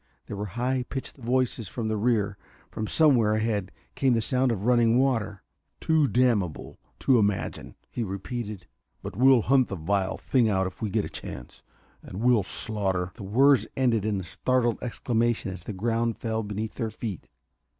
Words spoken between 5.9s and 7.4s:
damnable to